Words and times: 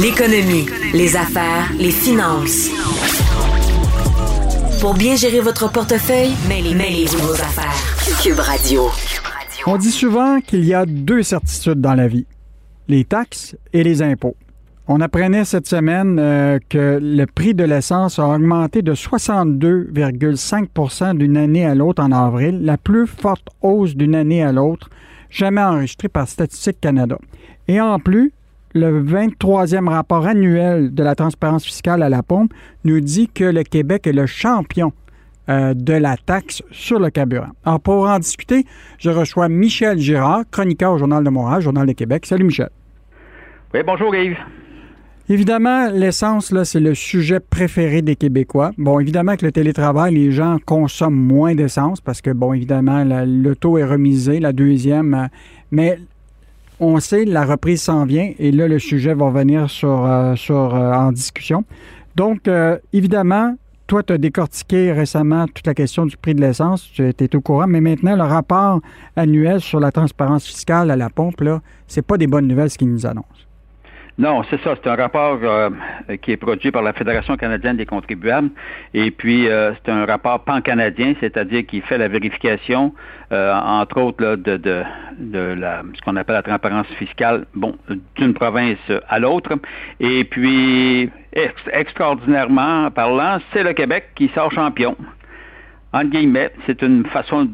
L'économie, 0.00 0.64
les 0.94 1.16
affaires, 1.16 1.70
les 1.78 1.90
finances. 1.90 2.70
Pour 4.80 4.94
bien 4.94 5.16
gérer 5.16 5.40
votre 5.40 5.70
portefeuille, 5.70 6.30
mêlez, 6.48 6.74
mêlez-vous 6.74 7.18
vos 7.18 7.34
affaires. 7.34 7.76
Cube 8.22 8.38
Radio. 8.38 8.84
On 9.66 9.76
dit 9.76 9.90
souvent 9.90 10.40
qu'il 10.40 10.64
y 10.64 10.72
a 10.72 10.86
deux 10.86 11.22
certitudes 11.22 11.82
dans 11.82 11.92
la 11.92 12.08
vie, 12.08 12.24
les 12.88 13.04
taxes 13.04 13.54
et 13.74 13.84
les 13.84 14.00
impôts. 14.00 14.34
On 14.88 15.02
apprenait 15.02 15.44
cette 15.44 15.66
semaine 15.66 16.18
euh, 16.18 16.58
que 16.70 16.98
le 16.98 17.26
prix 17.26 17.52
de 17.52 17.64
l'essence 17.64 18.18
a 18.18 18.26
augmenté 18.26 18.80
de 18.80 18.94
62,5% 18.94 21.18
d'une 21.18 21.36
année 21.36 21.66
à 21.66 21.74
l'autre 21.74 22.02
en 22.02 22.12
avril, 22.12 22.64
la 22.64 22.78
plus 22.78 23.06
forte 23.06 23.48
hausse 23.60 23.94
d'une 23.94 24.14
année 24.14 24.42
à 24.42 24.52
l'autre 24.52 24.88
jamais 25.28 25.62
enregistrée 25.62 26.08
par 26.08 26.28
Statistique 26.28 26.80
Canada. 26.80 27.18
Et 27.68 27.78
en 27.78 27.98
plus, 27.98 28.32
le 28.74 29.02
23e 29.02 29.88
rapport 29.88 30.26
annuel 30.26 30.94
de 30.94 31.02
la 31.02 31.14
transparence 31.14 31.64
fiscale 31.64 32.02
à 32.02 32.08
la 32.08 32.22
pompe 32.22 32.52
nous 32.84 33.00
dit 33.00 33.28
que 33.28 33.44
le 33.44 33.62
Québec 33.62 34.06
est 34.06 34.12
le 34.12 34.26
champion 34.26 34.92
euh, 35.48 35.74
de 35.74 35.92
la 35.92 36.16
taxe 36.16 36.62
sur 36.70 36.98
le 36.98 37.10
carburant. 37.10 37.50
Alors, 37.64 37.80
pour 37.80 38.08
en 38.08 38.18
discuter, 38.18 38.64
je 38.98 39.10
reçois 39.10 39.48
Michel 39.48 39.98
Girard, 39.98 40.44
chroniqueur 40.50 40.92
au 40.92 40.98
Journal 40.98 41.24
de 41.24 41.30
Montréal, 41.30 41.60
Journal 41.60 41.86
de 41.86 41.92
Québec. 41.92 42.26
Salut, 42.26 42.44
Michel. 42.44 42.70
Oui, 43.74 43.80
bonjour, 43.84 44.14
Yves. 44.14 44.36
Évidemment, 45.28 45.88
l'essence, 45.90 46.52
là, 46.52 46.64
c'est 46.64 46.80
le 46.80 46.94
sujet 46.94 47.40
préféré 47.40 48.02
des 48.02 48.16
Québécois. 48.16 48.72
Bon, 48.76 49.00
évidemment 49.00 49.36
que 49.36 49.46
le 49.46 49.52
télétravail, 49.52 50.14
les 50.14 50.30
gens 50.30 50.58
consomment 50.64 51.14
moins 51.14 51.54
d'essence 51.54 52.00
parce 52.00 52.20
que, 52.20 52.30
bon, 52.30 52.52
évidemment, 52.52 53.04
le 53.04 53.54
taux 53.54 53.78
est 53.78 53.84
remisé, 53.84 54.40
la 54.40 54.52
deuxième. 54.52 55.14
Euh, 55.14 55.26
mais 55.70 55.98
on 56.82 56.98
sait, 56.98 57.24
la 57.24 57.44
reprise 57.44 57.82
s'en 57.82 58.04
vient 58.04 58.32
et 58.38 58.50
là, 58.50 58.66
le 58.66 58.80
sujet 58.80 59.14
va 59.14 59.30
venir 59.30 59.70
sur, 59.70 60.04
euh, 60.04 60.34
euh, 60.50 60.92
en 60.92 61.12
discussion. 61.12 61.64
Donc, 62.16 62.48
euh, 62.48 62.76
évidemment, 62.92 63.56
toi, 63.86 64.02
tu 64.02 64.12
as 64.12 64.18
décortiqué 64.18 64.92
récemment 64.92 65.46
toute 65.46 65.66
la 65.66 65.74
question 65.74 66.06
du 66.06 66.16
prix 66.16 66.34
de 66.34 66.40
l'essence, 66.40 66.90
tu 66.92 67.06
étais 67.06 67.34
au 67.36 67.40
courant, 67.40 67.68
mais 67.68 67.80
maintenant, 67.80 68.16
le 68.16 68.24
rapport 68.24 68.80
annuel 69.14 69.60
sur 69.60 69.78
la 69.78 69.92
transparence 69.92 70.44
fiscale 70.44 70.90
à 70.90 70.96
la 70.96 71.08
pompe, 71.08 71.40
là, 71.40 71.62
c'est 71.86 72.02
pas 72.02 72.18
des 72.18 72.26
bonnes 72.26 72.48
nouvelles 72.48 72.70
ce 72.70 72.78
qu'ils 72.78 72.90
nous 72.90 73.06
annoncent. 73.06 73.46
Non, 74.18 74.42
c'est 74.50 74.60
ça. 74.62 74.74
C'est 74.76 74.90
un 74.90 74.94
rapport 74.94 75.38
euh, 75.42 75.70
qui 76.20 76.32
est 76.32 76.36
produit 76.36 76.70
par 76.70 76.82
la 76.82 76.92
Fédération 76.92 77.34
canadienne 77.36 77.78
des 77.78 77.86
contribuables. 77.86 78.50
Et 78.92 79.10
puis, 79.10 79.48
euh, 79.48 79.72
c'est 79.74 79.90
un 79.90 80.04
rapport 80.04 80.44
pan-canadien, 80.44 81.14
c'est-à-dire 81.18 81.64
qui 81.66 81.80
fait 81.80 81.96
la 81.96 82.08
vérification, 82.08 82.94
euh, 83.32 83.54
entre 83.54 84.00
autres, 84.00 84.22
là, 84.22 84.36
de, 84.36 84.58
de, 84.58 84.82
de 85.18 85.54
la, 85.58 85.82
ce 85.94 86.02
qu'on 86.02 86.16
appelle 86.16 86.36
la 86.36 86.42
transparence 86.42 86.86
fiscale, 86.98 87.46
bon, 87.54 87.74
d'une 88.16 88.34
province 88.34 88.78
à 89.08 89.18
l'autre. 89.18 89.50
Et 89.98 90.24
puis, 90.24 91.10
ex- 91.32 91.68
extraordinairement 91.72 92.90
parlant, 92.90 93.38
c'est 93.52 93.62
le 93.62 93.72
Québec 93.72 94.10
qui 94.14 94.28
sort 94.34 94.52
champion. 94.52 94.94
En 95.94 96.04
guillemets, 96.04 96.50
c'est 96.66 96.82
une 96.82 97.06
façon 97.06 97.48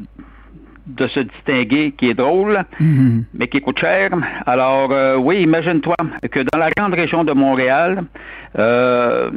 de 0.89 1.07
se 1.07 1.21
distinguer 1.21 1.93
qui 1.93 2.11
est 2.11 2.15
drôle, 2.15 2.65
mais 3.35 3.49
qui 3.49 3.61
coûte 3.61 3.79
cher. 3.79 4.11
Alors, 4.47 4.91
euh, 4.91 5.17
oui, 5.17 5.43
imagine-toi 5.43 5.97
que 6.31 6.41
dans 6.53 6.59
la 6.59 6.71
grande 6.71 6.95
région 6.95 7.25
de 7.25 7.33
Montréal, 7.33 8.05
euh, 8.59 9.31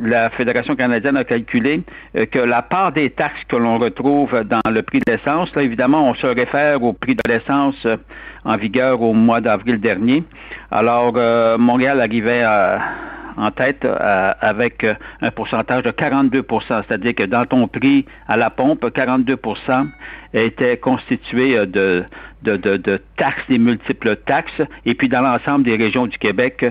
la 0.00 0.30
Fédération 0.30 0.76
canadienne 0.76 1.16
a 1.16 1.24
calculé 1.24 1.82
euh, 2.16 2.26
que 2.26 2.38
la 2.38 2.62
part 2.62 2.92
des 2.92 3.10
taxes 3.10 3.44
que 3.48 3.56
l'on 3.56 3.78
retrouve 3.78 4.42
dans 4.44 4.70
le 4.70 4.82
prix 4.82 4.98
de 4.98 5.12
l'essence, 5.12 5.54
là, 5.54 5.62
évidemment, 5.62 6.08
on 6.10 6.14
se 6.14 6.26
réfère 6.26 6.82
au 6.82 6.92
prix 6.92 7.14
de 7.14 7.22
l'essence 7.28 7.76
euh, 7.86 7.96
en 8.44 8.56
vigueur 8.56 9.00
au 9.00 9.12
mois 9.14 9.40
d'avril 9.40 9.80
dernier. 9.80 10.24
Alors, 10.70 11.14
euh, 11.16 11.56
Montréal 11.58 12.00
arrivait 12.00 12.42
à 12.42 12.80
en 13.36 13.50
tête 13.50 13.84
euh, 13.84 14.32
avec 14.40 14.84
euh, 14.84 14.94
un 15.20 15.30
pourcentage 15.30 15.82
de 15.82 15.90
42% 15.90 16.82
c'est-à-dire 16.86 17.14
que 17.14 17.24
dans 17.24 17.46
ton 17.46 17.68
prix 17.68 18.06
à 18.28 18.36
la 18.36 18.50
pompe, 18.50 18.84
42% 18.84 19.86
était 20.32 20.76
constitué 20.76 21.66
de, 21.66 22.04
de, 22.44 22.56
de, 22.56 22.76
de 22.76 23.00
taxes, 23.16 23.42
des 23.48 23.58
multiples 23.58 24.16
taxes, 24.26 24.62
et 24.84 24.94
puis 24.94 25.08
dans 25.08 25.22
l'ensemble 25.22 25.64
des 25.64 25.76
régions 25.76 26.06
du 26.06 26.18
Québec, 26.18 26.64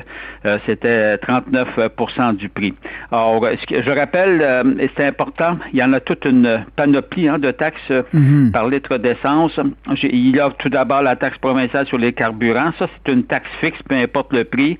euh, 0.45 0.57
c'était 0.65 1.15
39% 1.17 2.35
du 2.37 2.49
prix. 2.49 2.73
Alors, 3.11 3.45
je 3.69 3.91
rappelle, 3.91 4.41
euh, 4.41 4.63
et 4.79 4.89
c'est 4.95 5.05
important, 5.05 5.57
il 5.73 5.79
y 5.79 5.83
en 5.83 5.93
a 5.93 5.99
toute 5.99 6.25
une 6.25 6.65
panoplie 6.75 7.27
hein, 7.27 7.39
de 7.39 7.51
taxes 7.51 7.91
euh, 7.91 8.03
par 8.51 8.67
litre 8.67 8.97
d'essence. 8.97 9.59
Il 10.03 10.35
y 10.35 10.39
a 10.39 10.49
tout 10.51 10.69
d'abord 10.69 11.01
la 11.01 11.15
taxe 11.15 11.37
provinciale 11.39 11.87
sur 11.87 11.97
les 11.97 12.13
carburants. 12.13 12.71
Ça, 12.79 12.87
c'est 12.93 13.11
une 13.11 13.23
taxe 13.23 13.49
fixe, 13.59 13.81
peu 13.83 13.95
importe 13.95 14.31
le 14.31 14.43
prix. 14.43 14.77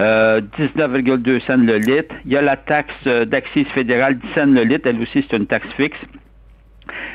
Euh, 0.00 0.40
19,2 0.58 1.40
cents 1.46 1.56
le 1.56 1.78
litre. 1.78 2.14
Il 2.24 2.32
y 2.32 2.36
a 2.36 2.42
la 2.42 2.56
taxe 2.56 2.94
euh, 3.06 3.24
d'accise 3.24 3.66
fédérale 3.74 4.18
10 4.18 4.28
cents 4.34 4.46
le 4.46 4.62
litre. 4.62 4.86
Elle 4.88 5.00
aussi, 5.00 5.24
c'est 5.28 5.36
une 5.36 5.46
taxe 5.46 5.66
fixe. 5.76 5.98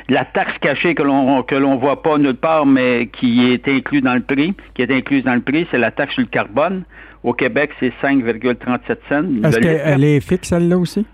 La 0.08 0.26
taxe 0.26 0.52
cachée 0.60 0.94
que 0.94 1.02
l'on 1.02 1.42
que 1.42 1.54
l'on 1.54 1.76
voit 1.76 2.02
pas 2.02 2.18
nulle 2.18 2.34
part, 2.34 2.66
mais 2.66 3.06
qui 3.06 3.50
est 3.50 3.66
inclus 3.66 4.02
dans 4.02 4.14
le 4.14 4.20
prix, 4.20 4.54
qui 4.74 4.82
est 4.82 4.90
incluse 4.90 5.24
dans 5.24 5.34
le 5.34 5.40
prix, 5.40 5.66
c'est 5.70 5.78
la 5.78 5.90
taxe 5.90 6.12
sur 6.12 6.22
le 6.22 6.28
carbone. 6.28 6.84
Au 7.22 7.32
Québec, 7.32 7.70
c'est 7.80 7.92
5,37 8.02 8.96
cents. 9.08 9.48
Est-ce 9.48 9.58
qu'elle 9.58 10.04
est 10.04 10.20
fixe, 10.20 10.48
celle-là 10.48 10.76
aussi? 10.76 11.06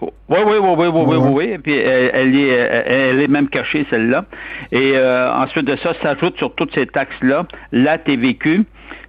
Oui, 0.00 0.10
oui, 0.28 0.42
oui, 0.46 0.58
oui, 0.60 0.86
oui, 0.86 1.02
oui, 1.06 1.16
oui, 1.16 1.28
oui. 1.32 1.44
Et 1.52 1.58
puis 1.58 1.74
elle, 1.74 2.10
elle 2.14 2.34
est, 2.34 2.48
elle, 2.48 2.84
elle 2.86 3.20
est 3.20 3.28
même 3.28 3.48
cachée, 3.48 3.86
celle-là. 3.90 4.24
Et 4.72 4.92
euh, 4.96 5.32
ensuite 5.34 5.66
de 5.66 5.76
ça, 5.76 5.92
s'ajoute 6.02 6.36
sur 6.38 6.54
toutes 6.54 6.74
ces 6.74 6.86
taxes-là 6.86 7.46
la 7.72 7.98
TVQ 7.98 8.64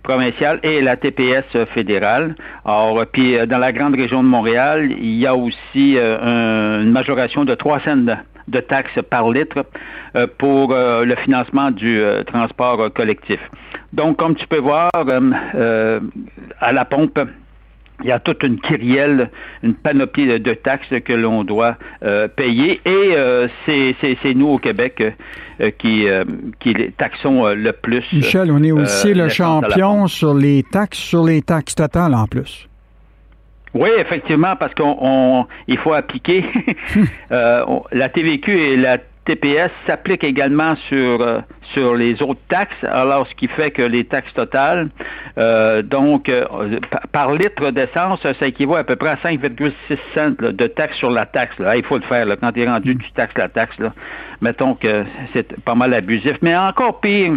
provinciale 0.10 0.60
et 0.64 0.82
la 0.82 0.96
TPS 0.96 1.50
fédérale. 1.74 2.36
Euh, 2.68 3.06
puis 3.12 3.30
euh, 3.38 3.46
dans 3.46 3.58
la 3.58 3.72
grande 3.74 3.96
région 3.96 4.22
de 4.24 4.28
Montréal, 4.38 4.92
il 4.98 5.16
y 5.16 5.26
a 5.28 5.36
aussi 5.36 5.98
euh, 5.98 6.18
un- 6.22 6.84
une 6.84 6.92
majoration 6.92 7.44
de 7.44 7.56
3 7.56 7.80
cents 7.86 8.06
de, 8.48 8.60
taxes 8.60 9.00
par 9.10 9.30
litre 9.32 9.60
euh, 10.16 10.28
pour 10.38 10.74
le 11.12 11.16
financement 11.24 11.72
du 11.72 12.00
transport 12.32 12.94
collectif. 12.94 13.40
Donc, 13.94 14.18
comme 14.18 14.36
tu 14.36 14.46
peux 14.48 14.60
voir, 14.72 14.90
à 16.68 16.72
la 16.72 16.86
pompe, 16.86 17.20
il 18.04 18.10
y 18.10 18.12
a 18.12 18.20
toute 18.20 18.44
une 18.44 18.60
kyrielle, 18.60 19.30
une 19.64 19.74
panoplie 19.74 20.28
de, 20.28 20.38
de 20.38 20.54
taxes 20.54 20.94
que 21.06 21.14
l'on 21.14 21.44
doit 21.44 21.78
euh, 22.04 22.28
payer 22.28 22.82
et 22.86 23.14
euh, 23.16 23.48
c'est, 23.66 23.96
nous 24.36 24.48
au 24.48 24.58
Québec 24.58 25.02
euh, 25.62 25.72
qui, 25.78 26.06
qui 26.60 26.74
les 26.74 26.92
taxons 26.92 27.48
le 27.48 27.72
plus. 27.72 28.04
Michel, 28.12 28.52
on 28.52 28.62
est 28.64 28.72
aussi 28.72 29.14
le 29.14 29.30
champion 29.30 30.08
sur 30.08 30.34
les 30.34 30.64
taxes, 30.64 30.98
sur 30.98 31.24
les 31.24 31.42
taxes 31.42 31.76
totales 31.76 32.14
en 32.14 32.28
plus. 32.28 32.68
Oui, 33.74 33.90
effectivement, 33.98 34.56
parce 34.56 34.74
qu'on 34.74 34.98
on- 35.02 35.46
il 35.68 35.78
faut 35.78 35.94
appliquer 35.94 36.46
on- 37.32 37.84
la 37.92 38.10
TVQ 38.10 38.52
et 38.52 38.78
la 38.78 38.98
TPS 39.26 39.72
s'appliquent 39.88 40.24
également 40.24 40.76
sur 40.88 41.42
sur 41.74 41.96
les 41.96 42.22
autres 42.22 42.42
taxes. 42.50 42.84
Alors, 42.84 43.28
ce 43.28 43.36
qui 43.36 43.48
fait 43.48 43.72
que 43.72 43.82
les 43.82 44.06
taxes 44.06 44.34
totales, 44.34 44.90
euh, 45.38 45.82
donc 45.82 46.30
euh, 46.30 46.46
par, 47.12 47.34
litre 47.34 47.72
d'essence, 47.72 48.20
ça 48.22 48.48
équivaut 48.48 48.76
à 48.76 48.84
peu 48.84 48.96
près 48.96 49.10
à 49.10 49.16
5,6 49.16 49.74
cents 50.14 50.34
là, 50.40 50.52
de 50.52 50.68
taxes 50.68 50.98
sur 50.98 51.12
la 51.12 51.26
taxe. 51.26 51.58
Là. 51.60 51.76
Il 51.76 51.84
faut 51.84 51.98
le 51.98 52.04
faire 52.04 52.26
là, 52.26 52.36
quand 52.36 52.52
tu 52.52 52.62
es 52.62 52.68
rendu, 52.68 52.98
tu 52.98 53.12
taxes 53.12 53.38
la 53.38 53.50
taxe. 53.50 53.78
Là. 53.80 53.94
Mettons 54.42 54.76
que 54.76 55.04
c'est 55.34 55.60
pas 55.62 55.76
mal 55.76 55.94
abusif. 55.94 56.38
Mais 56.42 56.56
encore 56.56 57.00
pire, 57.00 57.34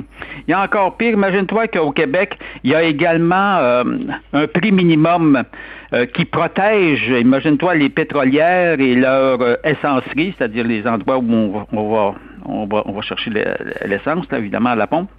il 0.47 0.51
y 0.51 0.55
a 0.55 0.63
encore 0.63 0.97
pire. 0.97 1.13
Imagine-toi 1.13 1.69
qu'au 1.69 1.93
Québec, 1.93 2.39
il 2.65 2.71
y 2.71 2.75
a 2.75 2.83
également 2.83 3.57
euh, 3.59 3.85
un 4.33 4.47
prix 4.47 4.73
minimum 4.73 5.45
qui 6.13 6.27
protège, 6.27 7.09
imagine-toi, 7.09 7.77
les 7.77 7.89
pétrolières 7.89 8.79
et 8.79 8.95
leurs 8.95 9.57
essenceries, 9.65 10.35
c'est-à-dire 10.37 10.67
les 10.67 10.87
endroits 10.87 11.17
où 11.17 11.33
on 11.33 11.67
on 11.73 11.95
va, 11.95 12.15
on 12.49 12.67
va, 12.67 12.83
on 12.87 12.93
va 12.93 13.03
chercher 13.03 13.31
le- 13.31 13.45
l'essence, 13.87 14.27
évidemment, 14.33 14.71
à 14.71 14.77
la 14.77 14.87
pompe. 14.87 15.11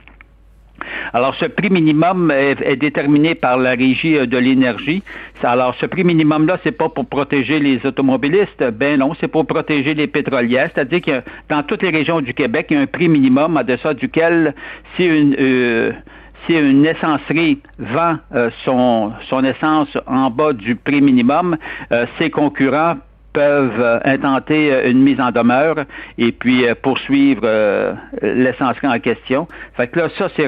Alors, 1.14 1.36
ce 1.36 1.46
prix 1.46 1.70
minimum 1.70 2.32
est, 2.32 2.76
déterminé 2.78 3.36
par 3.36 3.58
la 3.58 3.72
régie 3.72 4.18
euh, 4.18 4.26
de 4.26 4.38
l'énergie. 4.38 5.04
Alors, 5.44 5.76
ce 5.76 5.86
prix 5.86 6.04
minimum-là, 6.04 6.58
c'est 6.64 6.72
pas 6.72 6.90
pour 6.90 7.06
protéger 7.08 7.60
les 7.60 7.86
automobilistes. 7.86 8.64
Ben 8.74 9.00
non, 9.00 9.14
c'est 9.20 9.28
pour 9.28 9.46
protéger 9.46 9.94
les 9.94 10.08
pétrolières. 10.08 10.70
C'est-à-dire 10.74 11.02
que 11.02 11.22
dans 11.50 11.64
toutes 11.64 11.84
les 11.84 11.90
régions 11.90 12.22
du 12.22 12.34
Québec, 12.34 12.68
il 12.70 12.76
y 12.76 12.78
a 12.78 12.82
un 12.82 12.88
prix 12.88 13.10
minimum 13.10 13.58
à 13.58 13.64
deçà 13.64 13.94
duquel, 13.94 14.54
si 14.96 15.06
une, 15.06 15.36
euh, 15.40 15.92
si 16.46 16.54
une 16.54 16.86
essencerie 16.86 17.60
vend 17.78 18.18
son, 18.64 19.12
son 19.30 19.44
essence 19.44 19.98
en 20.08 20.30
bas 20.30 20.54
du 20.54 20.76
prix 20.76 21.02
minimum, 21.02 21.58
ses 22.18 22.30
concurrents 22.30 22.96
peuvent 23.40 23.80
euh, 23.80 24.00
intenter 24.04 24.74
euh, 24.74 24.92
une 24.92 25.02
mise 25.02 25.22
en 25.22 25.32
demeure 25.32 25.86
et 26.18 26.34
puis 26.34 26.68
euh, 26.68 26.76
poursuivre 26.82 27.48
l'essentiel 28.22 28.92
en 28.92 29.00
question. 29.00 29.48
Fait 29.78 29.88
que 29.88 30.00
là, 30.00 30.10
ça 30.18 30.28
c'est 30.36 30.48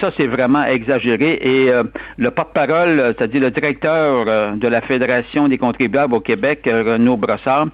ça 0.00 0.10
c'est 0.16 0.26
vraiment 0.26 0.64
exagéré 0.64 1.38
et 1.42 1.70
le 2.16 2.30
porte-parole, 2.30 3.14
c'est-à-dire 3.16 3.42
le 3.42 3.50
directeur 3.50 4.56
de 4.56 4.68
la 4.68 4.80
Fédération 4.82 5.48
des 5.48 5.58
contribuables 5.58 6.14
au 6.14 6.20
Québec, 6.20 6.60
Renaud 6.64 7.16
Brossard, 7.16 7.66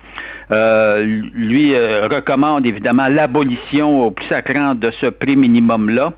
lui 0.50 1.76
recommande 1.76 2.66
évidemment 2.66 3.08
l'abolition 3.08 4.06
au 4.06 4.10
plus 4.10 4.26
sacrant 4.26 4.74
de 4.74 4.90
ce 5.00 5.06
prix 5.06 5.36
minimum 5.36 5.90
là. 5.90 6.12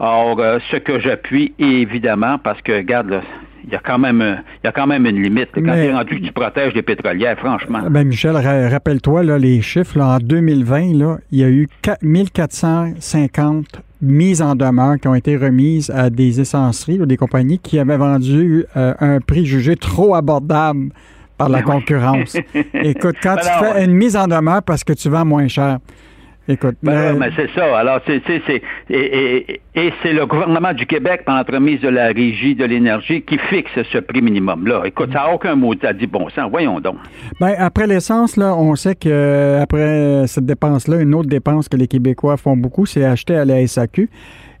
Or, 0.00 0.40
ce 0.70 0.76
que 0.76 0.98
j'appuie 0.98 1.54
évidemment 1.58 2.38
parce 2.38 2.60
que 2.62 2.72
regarde 2.72 3.22
il 3.66 3.72
y 3.72 3.76
a 3.76 3.80
quand 3.84 3.98
même, 3.98 4.20
il 4.62 4.66
y 4.66 4.68
a 4.68 4.72
quand 4.72 4.86
même 4.86 5.06
une 5.06 5.22
limite. 5.22 5.48
Quand 5.54 5.62
tu 5.62 5.68
es 5.70 5.92
rendu 5.92 6.20
que 6.20 6.26
tu 6.26 6.32
protèges 6.32 6.74
les 6.74 6.82
pétrolières, 6.82 7.38
franchement. 7.38 7.80
Ben 7.90 8.06
Michel, 8.06 8.36
rappelle-toi 8.36 9.22
les 9.38 9.62
chiffres. 9.62 10.00
en 10.00 10.18
2020, 10.18 10.94
là, 10.98 11.16
il 11.30 11.38
y 11.38 11.44
a 11.44 11.48
eu 11.48 11.68
1450 12.02 13.82
mises 14.02 14.42
en 14.42 14.54
demeure 14.54 14.98
qui 15.00 15.08
ont 15.08 15.14
été 15.14 15.36
remises 15.36 15.90
à 15.90 16.10
des 16.10 16.40
essenceries 16.40 17.00
ou 17.00 17.06
des 17.06 17.16
compagnies 17.16 17.58
qui 17.58 17.78
avaient 17.78 17.96
vendu 17.96 18.66
euh, 18.76 18.92
un 19.00 19.20
prix 19.20 19.46
jugé 19.46 19.76
trop 19.76 20.14
abordable 20.14 20.90
par 21.38 21.48
la 21.48 21.62
ben 21.62 21.64
concurrence. 21.64 22.36
Écoute, 22.74 23.16
quand 23.22 23.36
ben 23.36 23.42
tu 23.42 23.48
fais 23.64 23.84
une 23.84 23.94
mise 23.94 24.16
en 24.16 24.26
demeure 24.26 24.62
parce 24.62 24.84
que 24.84 24.92
tu 24.92 25.08
vends 25.08 25.24
moins 25.24 25.48
cher, 25.48 25.78
Écoute, 26.46 26.76
ben, 26.82 27.16
mais 27.18 27.30
c'est 27.34 27.48
ça. 27.54 27.78
Alors, 27.78 28.00
c'est, 28.06 28.20
c'est, 28.26 28.62
et, 28.90 29.60
et, 29.74 29.92
c'est 30.02 30.12
le 30.12 30.26
gouvernement 30.26 30.74
du 30.74 30.84
Québec, 30.84 31.22
par 31.24 31.38
l'entremise 31.38 31.80
de 31.80 31.88
la 31.88 32.08
Régie 32.08 32.54
de 32.54 32.66
l'énergie, 32.66 33.22
qui 33.22 33.38
fixe 33.38 33.70
ce 33.90 33.98
prix 33.98 34.20
minimum-là. 34.20 34.82
Écoute, 34.84 35.10
ça 35.12 35.20
n'a 35.20 35.34
aucun 35.34 35.54
mot 35.54 35.74
à 35.82 35.92
dit 35.94 36.06
bon 36.06 36.28
sang. 36.28 36.50
Voyons 36.50 36.80
donc. 36.80 36.96
Ben, 37.40 37.54
après 37.58 37.86
l'essence, 37.86 38.36
là, 38.36 38.54
on 38.54 38.74
sait 38.74 38.94
que 38.94 39.58
après 39.62 40.26
cette 40.26 40.44
dépense-là, 40.44 41.00
une 41.00 41.14
autre 41.14 41.30
dépense 41.30 41.68
que 41.68 41.78
les 41.78 41.88
Québécois 41.88 42.36
font 42.36 42.56
beaucoup, 42.56 42.84
c'est 42.84 43.04
acheter 43.04 43.36
à 43.36 43.46
la 43.46 43.66
SAQ. 43.66 44.10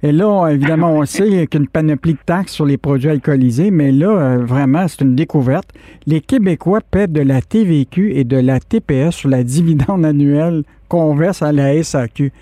Et 0.04 0.12
là, 0.12 0.48
évidemment, 0.48 0.92
on 0.92 1.06
sait 1.06 1.24
qu'il 1.24 1.34
y 1.34 1.40
a 1.40 1.46
une 1.54 1.66
panoplie 1.66 2.12
de 2.12 2.18
taxes 2.26 2.52
sur 2.52 2.66
les 2.66 2.76
produits 2.76 3.08
alcoolisés, 3.08 3.70
mais 3.70 3.90
là, 3.90 4.10
euh, 4.10 4.38
vraiment, 4.44 4.86
c'est 4.86 5.00
une 5.00 5.14
découverte. 5.14 5.70
Les 6.06 6.20
Québécois 6.20 6.80
paient 6.90 7.06
de 7.06 7.22
la 7.22 7.40
TVQ 7.40 8.12
et 8.14 8.24
de 8.24 8.36
la 8.36 8.60
TPS 8.60 9.12
sur 9.12 9.30
la 9.30 9.42
dividende 9.42 10.04
annuelle 10.04 10.64
qu'on 10.94 11.14
verse 11.14 11.42
à 11.42 11.52
la 11.52 11.82
SAQ. 11.82 12.32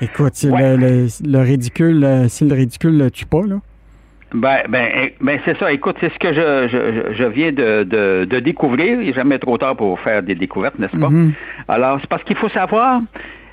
Écoute, 0.00 0.34
le, 0.44 1.38
ridicule, 1.38 2.04
euh, 2.04 2.28
si 2.28 2.46
le 2.46 2.54
ridicule 2.54 2.98
le 2.98 3.10
tue 3.10 3.26
pas, 3.26 3.42
là. 3.46 3.56
Ben, 4.34 4.58
ben, 4.68 4.88
eh, 4.94 5.14
ben 5.20 5.38
c'est 5.44 5.56
ça. 5.58 5.72
Écoute, 5.72 5.96
c'est 6.00 6.12
ce 6.12 6.18
que 6.18 6.32
je, 6.32 7.14
je, 7.14 7.24
viens 7.24 7.52
de, 7.52 7.84
de, 8.24 8.40
découvrir. 8.40 9.00
Il 9.00 9.06
n'est 9.06 9.12
jamais 9.12 9.38
trop 9.38 9.56
tard 9.56 9.76
pour 9.76 9.98
faire 10.00 10.22
des 10.22 10.34
découvertes, 10.34 10.78
n'est-ce 10.78 10.96
pas? 10.96 11.08
Mm-hmm. 11.08 11.32
Alors, 11.68 11.98
c'est 12.00 12.08
parce 12.08 12.22
qu'il 12.24 12.36
faut 12.36 12.48
savoir 12.48 13.00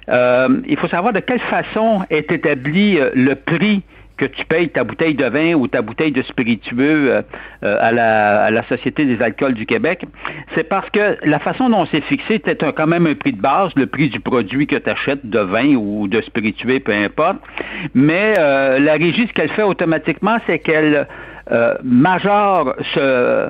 euh, 0.10 0.62
il 0.68 0.78
faut 0.78 0.88
savoir 0.88 1.14
de 1.14 1.20
quelle 1.20 1.40
façon 1.40 2.02
est 2.10 2.32
établi 2.32 3.00
euh, 3.00 3.10
le 3.16 3.36
prix 3.36 3.84
que 4.18 4.26
tu 4.26 4.46
payes 4.46 4.70
ta 4.70 4.84
bouteille 4.84 5.16
de 5.16 5.26
vin 5.26 5.54
ou 5.54 5.68
ta 5.68 5.82
bouteille 5.82 6.12
de 6.12 6.22
spiritueux 6.24 7.12
euh, 7.12 7.22
à, 7.62 7.92
la, 7.92 8.64
Société 8.70 9.06
des 9.06 9.22
alcools 9.22 9.54
du 9.54 9.66
Québec, 9.66 10.06
c'est 10.56 10.64
parce 10.64 10.90
que 10.90 11.18
la 11.24 11.40
façon 11.40 11.70
dont 11.70 11.86
c'est 11.92 12.02
fixé, 12.02 12.42
c'est 12.46 12.74
quand 12.74 12.88
même 12.88 13.08
un 13.08 13.16
prix 13.16 13.34
de 13.34 13.42
base, 13.42 13.72
le 13.76 13.88
prix 13.88 14.10
du 14.10 14.20
produit 14.20 14.68
que 14.68 14.76
tu 14.76 14.90
achètes 14.90 15.26
de 15.26 15.40
vin 15.40 15.76
ou 15.76 16.08
de 16.08 16.22
spiritueux, 16.22 16.80
peu 16.80 16.94
importe. 16.94 17.38
Mais 17.94 18.34
la 18.36 18.94
régie, 18.94 19.28
ce 19.28 19.34
qu'elle 19.34 19.50
fait 19.50 19.64
automatiquement, 19.64 20.38
c'est 20.48 20.60
qu'elle 20.60 21.08
euh, 21.52 21.76
majore 21.84 22.74
ce, 22.94 23.50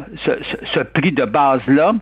ce, 0.74 0.80
prix 0.80 1.12
de 1.12 1.26
base-là 1.26 1.94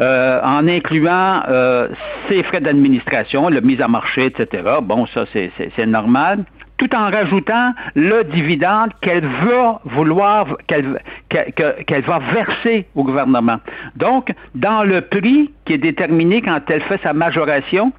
euh, 0.00 0.40
en 0.42 0.66
incluant 0.66 1.42
euh, 1.48 1.88
ses 2.28 2.42
frais 2.44 2.62
d'administration, 2.62 3.50
le 3.50 3.60
mise 3.60 3.82
à 3.82 3.88
marché, 3.88 4.24
etc. 4.24 4.62
Bon, 4.82 5.04
ça, 5.06 5.26
c'est 5.34 5.86
normal 5.86 6.44
tout 6.76 6.94
en 6.94 7.10
rajoutant 7.10 7.72
le 7.94 8.24
dividende 8.24 8.90
qu'elle 9.00 9.26
va 9.26 9.80
vouloir, 9.84 10.56
qu'elle 10.66 12.02
va 12.02 12.18
verser 12.32 12.86
au 12.94 13.04
gouvernement. 13.04 13.58
Donc, 13.96 14.32
dans 14.54 14.82
le 14.82 15.00
prix 15.02 15.52
qui 15.64 15.74
est 15.74 15.78
déterminé 15.78 16.42
quand 16.42 16.60
elle 16.68 16.82
fait 16.82 17.00
sa 17.02 17.12
majoration, 17.12 17.92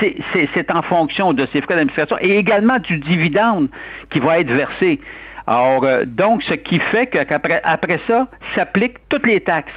c'est 0.00 0.70
en 0.70 0.82
fonction 0.82 1.32
de 1.32 1.46
ses 1.52 1.60
frais 1.60 1.74
d'administration 1.74 2.16
et 2.20 2.36
également 2.36 2.78
du 2.78 2.98
dividende 2.98 3.68
qui 4.10 4.20
va 4.20 4.40
être 4.40 4.50
versé. 4.50 5.00
Alors, 5.46 5.84
euh, 5.84 6.04
donc, 6.04 6.42
ce 6.42 6.54
qui 6.54 6.78
fait 6.78 7.06
qu'après 7.06 7.60
après 7.64 8.00
ça, 8.06 8.28
s'appliquent 8.54 8.98
toutes 9.08 9.26
les 9.26 9.40
taxes. 9.40 9.72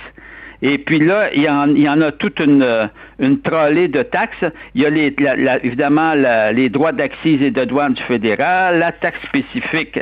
Et 0.62 0.78
puis 0.78 1.00
là, 1.00 1.34
il 1.34 1.44
y 1.44 1.50
en, 1.50 1.69
il 1.69 1.81
y 1.81 1.90
en 1.90 2.02
a 2.02 2.12
toute 2.12 2.40
une, 2.40 2.90
une 3.21 3.39
trollée 3.39 3.88
de 3.88 4.03
taxes. 4.03 4.44
Il 4.75 4.81
y 4.81 4.85
a 4.85 4.89
les, 4.89 5.15
évidemment 5.63 6.13
les 6.51 6.69
droits 6.69 6.91
d'accise 6.91 7.41
et 7.41 7.51
de 7.51 7.63
douane 7.63 7.94
du 7.94 8.03
fédéral, 8.03 8.79
la 8.79 8.91
taxe 8.91 9.21
spécifique 9.27 10.00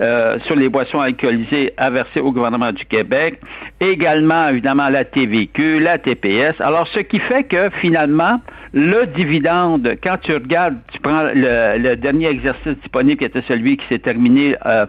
euh, 0.00 0.38
sur 0.46 0.56
les 0.56 0.70
boissons 0.70 1.00
alcoolisées 1.00 1.74
à 1.76 1.90
verser 1.90 2.20
au 2.20 2.32
gouvernement 2.32 2.72
du 2.72 2.86
Québec, 2.86 3.38
également 3.80 4.48
évidemment 4.48 4.88
la 4.88 5.04
TVQ, 5.04 5.80
la 5.80 5.98
TPS. 5.98 6.58
Alors, 6.60 6.86
ce 6.88 7.00
qui 7.00 7.18
fait 7.18 7.44
que 7.44 7.68
finalement, 7.80 8.40
le 8.72 9.06
dividende, 9.06 9.96
quand 10.02 10.18
tu 10.22 10.32
regardes, 10.32 10.76
tu 10.92 11.00
prends 11.00 11.24
le, 11.34 11.94
dernier 11.96 12.28
exercice 12.28 12.78
disponible 12.80 13.18
qui 13.18 13.24
était 13.24 13.42
celui 13.48 13.76
qui 13.76 13.86
s'est 13.88 13.98
terminé 13.98 14.56
euh, 14.64 14.86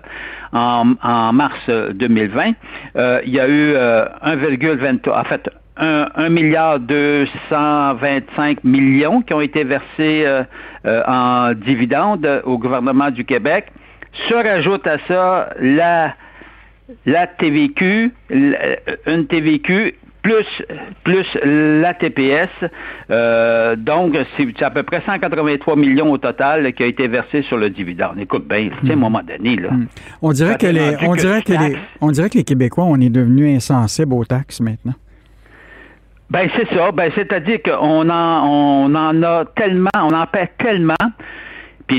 en, 0.53 1.33
mars 1.33 1.69
2020, 1.69 2.51
euh, 2.95 3.21
il 3.25 3.33
y 3.33 3.39
a 3.39 3.47
eu 3.47 3.73
1,23, 3.73 5.09
euh, 5.09 5.19
en 5.19 5.23
fait, 5.23 5.49
1, 5.77 6.29
milliard 6.29 6.79
225 6.79 8.63
millions 8.63 9.21
qui 9.21 9.33
ont 9.33 9.41
été 9.41 9.63
versés 9.63 10.25
en 10.85 11.53
dividendes 11.53 12.41
au 12.45 12.57
gouvernement 12.57 13.09
du 13.09 13.25
Québec. 13.25 13.71
Se 14.27 14.33
rajoute 14.33 14.85
à 14.85 14.97
ça 15.07 15.49
la 15.59 16.13
la 17.05 17.25
TVQ, 17.27 18.11
une 18.29 19.27
TVQ 19.27 19.95
plus, 20.21 20.45
plus 21.03 21.25
la 21.43 21.93
TPS. 21.93 22.49
Euh, 23.09 23.75
donc, 23.75 24.15
c'est 24.37 24.63
à 24.63 24.69
peu 24.69 24.83
près 24.83 25.01
183 25.05 25.75
millions 25.75 26.11
au 26.11 26.17
total 26.17 26.73
qui 26.73 26.83
a 26.83 26.85
été 26.85 27.07
versé 27.07 27.41
sur 27.43 27.57
le 27.57 27.69
dividende. 27.69 28.19
Écoute 28.19 28.47
bien, 28.47 28.69
à 28.69 28.91
un 28.91 28.95
hmm. 28.95 28.99
moment 28.99 29.21
donné, 29.23 29.55
là. 29.55 29.71
Hmm. 29.71 29.87
On 30.21 30.31
dirait 30.31 30.57
que 30.57 30.67
les, 30.67 30.95
on 31.01 31.15
dirait 31.15 31.41
que 31.41 31.53
les, 31.53 31.77
on 32.01 32.11
dirait 32.11 32.29
que 32.29 32.37
les 32.37 32.43
Québécois, 32.43 32.85
on 32.85 32.99
est 32.99 33.09
devenus 33.09 33.55
insensibles 33.55 34.13
aux 34.13 34.25
taxes 34.25 34.61
maintenant. 34.61 34.93
Ben 36.31 36.49
c'est 36.55 36.67
ça. 36.73 36.91
Ben 36.91 37.11
c'est-à-dire 37.13 37.61
qu'on 37.61 38.09
en, 38.09 38.47
on 38.47 38.95
en 38.95 39.21
a 39.21 39.45
tellement, 39.55 39.89
on 39.95 40.13
en 40.13 40.25
paie 40.25 40.49
tellement 40.57 40.95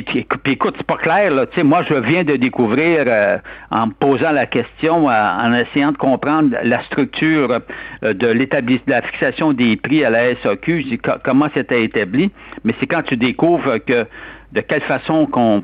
puis, 0.00 0.26
écoute, 0.46 0.74
c'est 0.78 0.86
pas 0.86 0.96
clair, 0.96 1.30
là. 1.30 1.46
Tu 1.46 1.56
sais, 1.56 1.62
moi, 1.62 1.82
je 1.82 1.92
viens 1.92 2.24
de 2.24 2.36
découvrir, 2.36 3.04
euh, 3.06 3.36
en 3.70 3.88
me 3.88 3.92
posant 3.92 4.30
la 4.30 4.46
question, 4.46 5.10
euh, 5.10 5.12
en 5.12 5.52
essayant 5.52 5.92
de 5.92 5.98
comprendre 5.98 6.56
la 6.62 6.82
structure 6.84 7.60
euh, 8.02 8.14
de 8.14 8.26
l'établissement, 8.26 8.86
de 8.86 8.92
la 8.92 9.02
fixation 9.02 9.52
des 9.52 9.76
prix 9.76 10.02
à 10.02 10.08
la 10.08 10.34
SAQ, 10.36 10.98
comment 11.22 11.48
c'était 11.52 11.84
établi. 11.84 12.30
Mais 12.64 12.74
c'est 12.80 12.86
quand 12.86 13.02
tu 13.02 13.18
découvres 13.18 13.84
que 13.84 14.06
de 14.52 14.60
quelle 14.62 14.82
façon 14.82 15.26
qu'on 15.26 15.62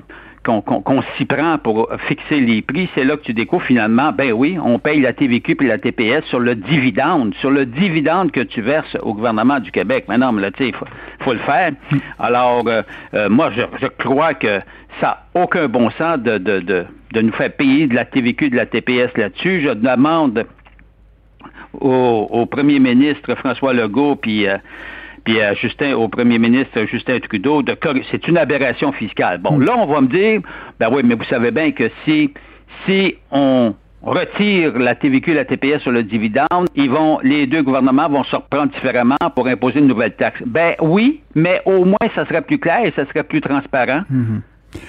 qu'on 0.48 1.02
s'y 1.16 1.26
prend 1.26 1.58
pour 1.58 1.90
fixer 2.08 2.40
les 2.40 2.62
prix, 2.62 2.88
c'est 2.94 3.04
là 3.04 3.16
que 3.16 3.22
tu 3.22 3.34
découvres 3.34 3.64
finalement, 3.64 4.12
ben 4.12 4.32
oui, 4.32 4.58
on 4.62 4.78
paye 4.78 5.00
la 5.00 5.12
TVQ 5.12 5.56
et 5.60 5.66
la 5.66 5.78
TPS 5.78 6.24
sur 6.24 6.40
le 6.40 6.54
dividende, 6.54 7.34
sur 7.34 7.50
le 7.50 7.66
dividende 7.66 8.30
que 8.30 8.40
tu 8.40 8.62
verses 8.62 8.96
au 9.02 9.12
gouvernement 9.12 9.60
du 9.60 9.70
Québec. 9.70 10.06
Mais 10.08 10.16
non, 10.16 10.32
mais 10.32 10.42
là, 10.42 10.50
il 10.58 10.74
faut, 11.20 11.32
le 11.32 11.38
faire. 11.40 11.72
Alors, 12.18 12.66
euh, 12.66 12.82
euh, 13.14 13.28
moi, 13.28 13.50
je, 13.50 13.86
crois 13.98 14.34
que 14.34 14.60
ça 15.00 15.24
n'a 15.34 15.42
aucun 15.42 15.68
bon 15.68 15.90
sens 15.90 16.18
de, 16.18 16.86
nous 17.14 17.32
faire 17.32 17.52
payer 17.52 17.86
de 17.86 17.94
la 17.94 18.06
TVQ 18.06 18.50
de 18.50 18.56
la 18.56 18.66
TPS 18.66 19.10
là-dessus. 19.16 19.60
Je 19.60 19.70
demande 19.70 20.46
au, 21.78 22.46
premier 22.46 22.78
ministre 22.78 23.34
François 23.34 23.74
Legault, 23.74 24.16
puis... 24.16 24.48
Euh, 24.48 24.56
puis 25.28 25.42
à 25.42 25.52
Justin, 25.52 25.92
au 25.92 26.08
premier 26.08 26.38
ministre 26.38 26.86
Justin 26.86 27.20
Trudeau, 27.20 27.62
de 27.62 27.76
c'est 28.10 28.26
une 28.28 28.38
aberration 28.38 28.92
fiscale. 28.92 29.36
Bon, 29.36 29.58
hmm. 29.58 29.64
là, 29.64 29.74
on 29.76 29.84
va 29.84 30.00
me 30.00 30.06
dire, 30.06 30.40
ben 30.80 30.88
oui, 30.90 31.02
mais 31.04 31.16
vous 31.16 31.24
savez 31.24 31.50
bien 31.50 31.70
que 31.72 31.90
si, 32.04 32.32
si 32.86 33.14
on 33.30 33.74
retire 34.02 34.78
la 34.78 34.94
TVQ 34.94 35.32
et 35.32 35.34
la 35.34 35.44
TPS 35.44 35.82
sur 35.82 35.90
le 35.90 36.02
dividende, 36.02 36.68
ils 36.74 36.88
vont, 36.88 37.18
les 37.22 37.46
deux 37.46 37.62
gouvernements 37.62 38.08
vont 38.08 38.24
se 38.24 38.36
reprendre 38.36 38.72
différemment 38.72 39.18
pour 39.34 39.46
imposer 39.48 39.80
une 39.80 39.88
nouvelle 39.88 40.14
taxe. 40.14 40.40
Ben 40.46 40.76
oui, 40.80 41.20
mais 41.34 41.60
au 41.66 41.84
moins 41.84 42.08
ça 42.14 42.24
serait 42.24 42.40
plus 42.40 42.58
clair 42.58 42.86
et 42.86 42.92
ça 42.96 43.04
serait 43.04 43.24
plus 43.24 43.42
transparent. 43.42 44.04
Hmm. 44.08 44.38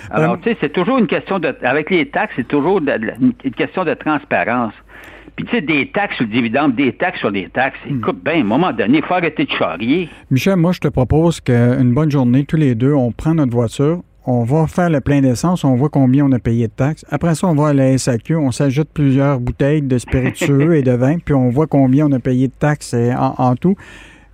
Alors, 0.10 0.36
euh, 0.36 0.38
tu 0.42 0.52
sais, 0.52 0.58
c'est 0.62 0.72
toujours 0.72 1.00
une 1.00 1.08
question 1.08 1.40
de, 1.40 1.54
avec 1.64 1.90
les 1.90 2.06
taxes, 2.08 2.34
c'est 2.38 2.48
toujours 2.48 2.80
une 2.80 3.34
question 3.58 3.84
de 3.84 3.94
transparence. 3.94 4.74
Puis 5.40 5.48
tu 5.48 5.56
sais, 5.56 5.62
des 5.62 5.88
taxes 5.88 6.18
sur 6.18 6.26
le 6.26 6.32
dividende, 6.32 6.76
des 6.76 6.92
taxes 6.92 7.20
sur 7.20 7.32
les 7.32 7.48
taxes. 7.48 7.80
Hmm. 7.90 8.00
Écoute, 8.00 8.22
bien, 8.22 8.34
à 8.34 8.38
un 8.40 8.44
moment 8.44 8.74
donné, 8.74 8.98
il 8.98 9.04
faut 9.06 9.14
arrêter 9.14 9.46
de 9.46 9.52
charrier. 9.52 10.10
Michel, 10.30 10.58
moi, 10.58 10.74
je 10.74 10.80
te 10.82 10.90
propose 10.90 11.40
qu'une 11.40 11.94
bonne 11.94 12.12
journée, 12.12 12.44
tous 12.44 12.58
les 12.58 12.76
deux, 12.76 12.92
on 12.92 13.14
prend 13.14 13.34
notre 13.36 13.54
voiture, 13.54 14.02
on 14.26 14.44
va 14.44 14.68
faire 14.68 14.90
le 14.90 15.00
plein 15.00 15.22
d'essence, 15.22 15.64
on 15.64 15.76
voit 15.76 15.88
combien 15.88 16.26
on 16.26 16.32
a 16.34 16.40
payé 16.40 16.68
de 16.68 16.74
taxes. 16.74 17.06
Après 17.10 17.36
ça, 17.36 17.48
on 17.48 17.56
va 17.56 17.70
à 17.70 17.74
la 17.74 17.98
SAQ, 17.98 18.36
on 18.36 18.52
s'ajoute 18.52 18.90
plusieurs 18.94 19.40
bouteilles 19.40 19.82
de 19.82 19.98
spiritueux 19.98 20.76
et 20.76 20.82
de 20.82 20.92
vin, 20.92 21.20
puis 21.24 21.34
on 21.34 21.48
voit 21.48 21.68
combien 21.68 22.08
on 22.08 22.12
a 22.12 22.20
payé 22.20 22.50
de 22.50 22.54
taxes 22.60 22.94
euh, 22.94 23.14
en, 23.16 23.56
tout. 23.56 23.76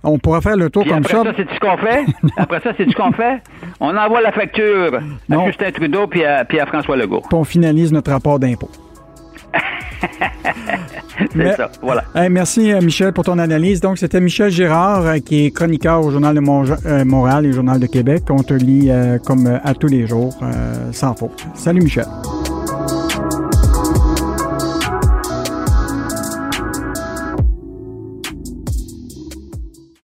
On 0.02 0.18
pourra 0.18 0.40
faire 0.40 0.56
le 0.56 0.70
tour 0.70 0.82
Puis 0.82 0.90
comme 0.90 1.04
après 1.04 1.12
ça. 1.18 1.22
ça, 1.22 1.32
c'est 1.36 1.54
ce 1.54 1.60
qu'on 1.60 1.76
fait? 1.76 2.04
après 2.36 2.60
ça, 2.62 2.72
c'est 2.76 2.90
ce 2.90 2.96
qu'on 2.96 3.12
fait? 3.12 3.40
On 3.78 3.96
envoie 3.96 4.22
la 4.22 4.32
facture 4.32 4.98
Non. 5.28 5.42
à 5.42 5.46
Justin 5.46 5.70
Trudeau 5.70 6.08
puis 6.08 6.24
à, 6.24 6.44
puis 6.44 6.58
à 6.58 6.66
François 6.66 6.96
Legault. 6.96 7.20
puis 7.20 7.38
on 7.38 7.44
finalise 7.44 7.92
notre 7.92 8.10
rapport 8.10 8.40
d'impôt. 8.40 8.70
C'est 11.18 11.34
Mais- 11.34 11.56
ça. 11.56 11.70
Voilà. 11.82 12.04
Hey, 12.14 12.28
merci, 12.28 12.72
euh, 12.72 12.80
Michel, 12.80 13.12
pour 13.12 13.24
ton 13.24 13.38
analyse. 13.38 13.80
Donc, 13.80 13.98
c'était 13.98 14.20
Michel 14.20 14.50
Girard, 14.50 15.06
euh, 15.06 15.18
qui 15.18 15.46
est 15.46 15.50
chroniqueur 15.50 16.04
au 16.04 16.10
Journal 16.10 16.34
de 16.34 16.40
Mon- 16.40 16.64
euh, 16.86 17.04
Montréal 17.04 17.46
et 17.46 17.52
Journal 17.52 17.80
de 17.80 17.86
Québec. 17.86 18.24
On 18.30 18.42
te 18.42 18.54
lit 18.54 18.90
euh, 18.90 19.18
comme 19.18 19.58
à 19.62 19.74
tous 19.74 19.88
les 19.88 20.06
jours, 20.06 20.36
euh, 20.42 20.92
sans 20.92 21.14
faute. 21.14 21.46
Salut, 21.54 21.80
Michel. 21.82 22.04